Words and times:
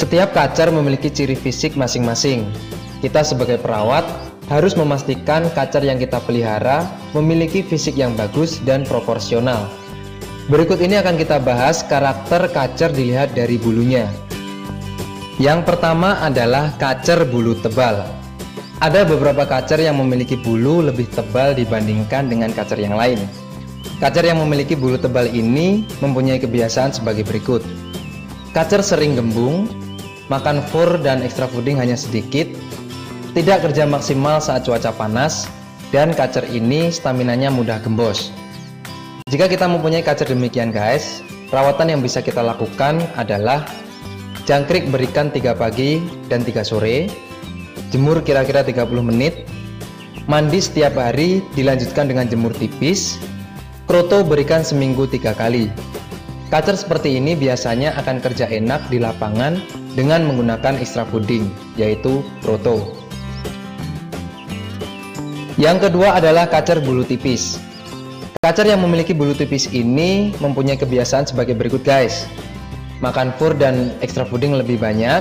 Setiap 0.00 0.32
kacer 0.32 0.72
memiliki 0.72 1.12
ciri 1.12 1.36
fisik 1.36 1.76
masing-masing. 1.76 2.48
Kita 3.04 3.20
sebagai 3.20 3.60
perawat 3.60 4.08
harus 4.48 4.72
memastikan 4.72 5.52
kacer 5.52 5.84
yang 5.84 6.00
kita 6.00 6.16
pelihara 6.24 6.88
memiliki 7.12 7.60
fisik 7.60 8.00
yang 8.00 8.16
bagus 8.16 8.64
dan 8.64 8.88
proporsional. 8.88 9.68
Berikut 10.48 10.80
ini 10.80 10.96
akan 10.96 11.20
kita 11.20 11.36
bahas 11.44 11.84
karakter 11.84 12.48
kacer 12.48 12.96
dilihat 12.96 13.36
dari 13.36 13.60
bulunya. 13.60 14.08
Yang 15.36 15.68
pertama 15.68 16.16
adalah 16.24 16.72
kacer 16.80 17.28
bulu 17.28 17.52
tebal. 17.60 18.00
Ada 18.80 19.04
beberapa 19.04 19.44
kacer 19.44 19.84
yang 19.84 20.00
memiliki 20.00 20.40
bulu 20.40 20.80
lebih 20.80 21.12
tebal 21.12 21.52
dibandingkan 21.52 22.32
dengan 22.32 22.56
kacer 22.56 22.80
yang 22.80 22.96
lain. 22.96 23.20
Kacer 24.00 24.24
yang 24.24 24.40
memiliki 24.40 24.72
bulu 24.72 24.96
tebal 24.96 25.28
ini 25.28 25.84
mempunyai 26.00 26.40
kebiasaan 26.40 26.96
sebagai 26.96 27.28
berikut. 27.28 27.60
Kacer 28.56 28.82
sering 28.82 29.14
gembung, 29.14 29.79
makan 30.30 30.62
fur 30.70 30.96
dan 31.02 31.26
extra 31.26 31.50
fooding 31.50 31.76
hanya 31.76 31.98
sedikit, 31.98 32.46
tidak 33.34 33.66
kerja 33.66 33.84
maksimal 33.84 34.38
saat 34.38 34.62
cuaca 34.62 34.94
panas, 34.94 35.50
dan 35.90 36.14
kacer 36.14 36.46
ini 36.46 36.88
staminanya 36.94 37.50
mudah 37.50 37.82
gembos. 37.82 38.30
Jika 39.26 39.50
kita 39.50 39.66
mempunyai 39.66 40.06
kacer 40.06 40.30
demikian 40.30 40.70
guys, 40.70 41.20
perawatan 41.50 41.98
yang 41.98 42.00
bisa 42.00 42.22
kita 42.22 42.40
lakukan 42.42 43.02
adalah 43.18 43.66
jangkrik 44.46 44.86
berikan 44.90 45.34
3 45.34 45.54
pagi 45.58 45.98
dan 46.30 46.46
3 46.46 46.62
sore, 46.62 47.10
jemur 47.90 48.22
kira-kira 48.22 48.62
30 48.62 48.86
menit, 49.02 49.50
mandi 50.30 50.62
setiap 50.62 50.94
hari 50.94 51.42
dilanjutkan 51.58 52.06
dengan 52.06 52.30
jemur 52.30 52.54
tipis, 52.54 53.18
kroto 53.90 54.22
berikan 54.22 54.62
seminggu 54.62 55.10
tiga 55.10 55.34
kali. 55.34 55.66
Kacer 56.50 56.74
seperti 56.74 57.18
ini 57.18 57.38
biasanya 57.38 57.94
akan 57.98 58.18
kerja 58.18 58.50
enak 58.50 58.90
di 58.90 58.98
lapangan 58.98 59.79
dengan 59.94 60.26
menggunakan 60.26 60.78
extra 60.78 61.02
fooding, 61.08 61.50
yaitu 61.74 62.22
proto. 62.42 62.94
Yang 65.60 65.90
kedua 65.90 66.16
adalah 66.16 66.48
kacer 66.48 66.80
bulu 66.80 67.04
tipis. 67.04 67.60
Kacer 68.40 68.64
yang 68.64 68.80
memiliki 68.80 69.12
bulu 69.12 69.36
tipis 69.36 69.68
ini 69.68 70.32
mempunyai 70.40 70.80
kebiasaan 70.80 71.28
sebagai 71.28 71.52
berikut 71.52 71.84
guys. 71.84 72.24
Makan 73.04 73.36
fur 73.36 73.52
dan 73.52 73.92
extra 74.00 74.24
fooding 74.24 74.56
lebih 74.56 74.80
banyak, 74.80 75.20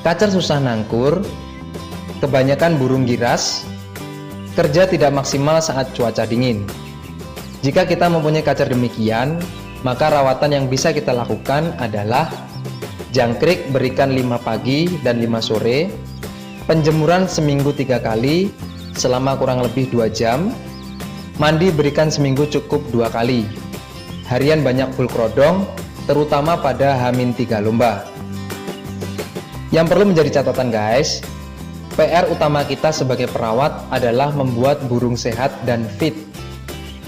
kacer 0.00 0.32
susah 0.32 0.56
nangkur, 0.56 1.20
kebanyakan 2.24 2.80
burung 2.80 3.04
giras, 3.04 3.68
kerja 4.56 4.88
tidak 4.88 5.12
maksimal 5.12 5.60
saat 5.60 5.92
cuaca 5.92 6.24
dingin. 6.24 6.64
Jika 7.60 7.84
kita 7.84 8.06
mempunyai 8.08 8.46
kacer 8.46 8.70
demikian, 8.70 9.42
maka 9.82 10.10
rawatan 10.10 10.50
yang 10.54 10.64
bisa 10.66 10.90
kita 10.90 11.12
lakukan 11.12 11.74
adalah 11.78 12.30
jangkrik 13.12 13.72
berikan 13.72 14.12
5 14.12 14.40
pagi 14.44 14.88
dan 15.00 15.20
5 15.20 15.40
sore, 15.40 15.88
penjemuran 16.68 17.24
seminggu 17.24 17.72
tiga 17.72 17.96
kali 18.00 18.52
selama 18.92 19.38
kurang 19.40 19.64
lebih 19.64 19.88
2 19.88 20.12
jam, 20.12 20.52
mandi 21.40 21.72
berikan 21.72 22.12
seminggu 22.12 22.44
cukup 22.50 22.82
dua 22.92 23.08
kali, 23.08 23.46
harian 24.28 24.60
banyak 24.60 24.90
full 24.92 25.08
krodong, 25.08 25.64
terutama 26.04 26.60
pada 26.60 26.98
hamin 27.08 27.32
3 27.32 27.64
lomba. 27.64 28.04
Yang 29.72 29.86
perlu 29.92 30.04
menjadi 30.12 30.40
catatan 30.40 30.72
guys, 30.72 31.20
PR 31.96 32.28
utama 32.30 32.64
kita 32.64 32.94
sebagai 32.94 33.28
perawat 33.28 33.84
adalah 33.92 34.32
membuat 34.32 34.80
burung 34.88 35.18
sehat 35.18 35.52
dan 35.68 35.84
fit. 36.00 36.14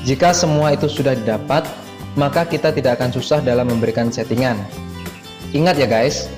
Jika 0.05 0.33
semua 0.33 0.73
itu 0.73 0.89
sudah 0.89 1.13
didapat, 1.13 1.69
maka 2.17 2.43
kita 2.49 2.73
tidak 2.73 2.99
akan 2.99 3.13
susah 3.13 3.39
dalam 3.45 3.69
memberikan 3.69 4.09
settingan. 4.09 4.59
Ingat 5.51 5.83
ya 5.83 5.89
guys, 5.91 6.31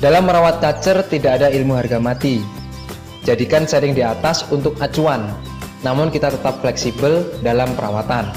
dalam 0.00 0.24
merawat 0.24 0.64
kacer 0.64 1.04
tidak 1.10 1.42
ada 1.42 1.52
ilmu 1.52 1.76
harga 1.76 1.98
mati. 1.98 2.40
Jadikan 3.26 3.66
setting 3.66 3.92
di 3.92 4.06
atas 4.06 4.46
untuk 4.48 4.78
acuan, 4.78 5.28
namun 5.82 6.08
kita 6.08 6.30
tetap 6.30 6.62
fleksibel 6.62 7.26
dalam 7.42 7.74
perawatan. 7.74 8.30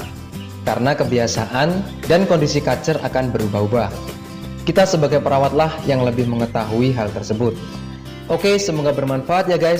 Karena 0.66 0.92
kebiasaan 0.92 2.02
dan 2.10 2.26
kondisi 2.26 2.60
kacer 2.60 3.00
akan 3.00 3.32
berubah-ubah. 3.32 3.88
Kita 4.66 4.84
sebagai 4.84 5.24
perawatlah 5.24 5.72
yang 5.86 6.04
lebih 6.04 6.28
mengetahui 6.28 6.92
hal 6.92 7.08
tersebut. 7.16 7.54
Oke, 8.26 8.60
semoga 8.60 8.92
bermanfaat 8.92 9.48
ya 9.48 9.56
guys. 9.56 9.78